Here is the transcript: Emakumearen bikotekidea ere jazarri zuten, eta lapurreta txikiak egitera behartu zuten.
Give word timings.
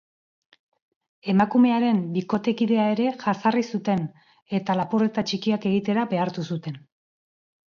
Emakumearen 1.33 1.99
bikotekidea 2.15 2.85
ere 2.93 3.05
jazarri 3.25 3.63
zuten, 3.79 4.01
eta 4.61 4.77
lapurreta 4.81 5.27
txikiak 5.29 5.69
egitera 5.75 6.09
behartu 6.17 6.49
zuten. 6.51 6.83